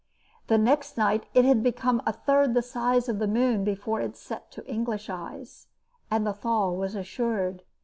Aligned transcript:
The 0.47 0.57
next 0.57 0.97
night 0.97 1.27
it 1.35 1.45
had 1.45 1.61
become 1.61 2.01
a 2.07 2.11
third 2.11 2.55
the 2.55 2.63
size 2.63 3.07
of 3.07 3.19
the 3.19 3.27
moon 3.27 3.63
before 3.63 4.01
it 4.01 4.17
set 4.17 4.49
to 4.53 4.65
English 4.65 5.11
eyes, 5.11 5.67
and 6.09 6.25
the 6.25 6.33
thaw 6.33 6.71
was 6.71 6.95
assured. 6.95 7.61